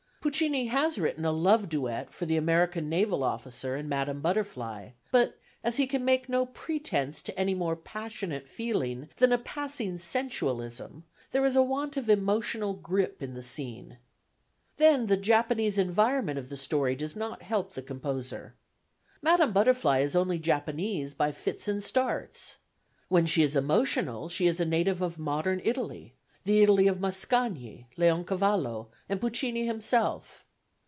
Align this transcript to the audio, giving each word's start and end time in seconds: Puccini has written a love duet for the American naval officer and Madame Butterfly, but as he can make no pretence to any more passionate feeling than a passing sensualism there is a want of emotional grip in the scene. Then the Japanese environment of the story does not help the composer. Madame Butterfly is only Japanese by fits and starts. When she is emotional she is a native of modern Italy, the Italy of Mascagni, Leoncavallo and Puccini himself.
Puccini 0.23 0.67
has 0.67 0.99
written 0.99 1.25
a 1.25 1.31
love 1.31 1.67
duet 1.67 2.13
for 2.13 2.27
the 2.27 2.37
American 2.37 2.87
naval 2.87 3.23
officer 3.23 3.75
and 3.75 3.89
Madame 3.89 4.21
Butterfly, 4.21 4.89
but 5.11 5.39
as 5.63 5.77
he 5.77 5.87
can 5.87 6.05
make 6.05 6.29
no 6.29 6.45
pretence 6.45 7.23
to 7.23 7.37
any 7.39 7.55
more 7.55 7.75
passionate 7.75 8.47
feeling 8.47 9.09
than 9.17 9.31
a 9.33 9.39
passing 9.39 9.97
sensualism 9.97 11.05
there 11.31 11.43
is 11.43 11.55
a 11.55 11.63
want 11.63 11.97
of 11.97 12.07
emotional 12.07 12.73
grip 12.75 13.23
in 13.23 13.33
the 13.33 13.41
scene. 13.41 13.97
Then 14.77 15.07
the 15.07 15.17
Japanese 15.17 15.79
environment 15.79 16.37
of 16.37 16.49
the 16.49 16.57
story 16.57 16.95
does 16.95 17.15
not 17.15 17.41
help 17.41 17.73
the 17.73 17.81
composer. 17.81 18.53
Madame 19.23 19.51
Butterfly 19.51 20.01
is 20.01 20.15
only 20.15 20.37
Japanese 20.37 21.15
by 21.15 21.31
fits 21.31 21.67
and 21.67 21.83
starts. 21.83 22.57
When 23.07 23.25
she 23.25 23.41
is 23.41 23.55
emotional 23.55 24.29
she 24.29 24.45
is 24.45 24.59
a 24.59 24.65
native 24.65 25.01
of 25.01 25.17
modern 25.17 25.61
Italy, 25.65 26.13
the 26.43 26.63
Italy 26.63 26.87
of 26.87 26.99
Mascagni, 26.99 27.85
Leoncavallo 27.97 28.89
and 29.07 29.21
Puccini 29.21 29.67
himself. 29.67 30.43